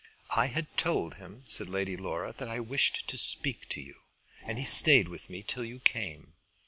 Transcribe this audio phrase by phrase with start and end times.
[0.35, 3.97] "I had told him," said Lady Laura, "that I wished to speak to you,
[4.41, 6.33] and he stayed with me till you came.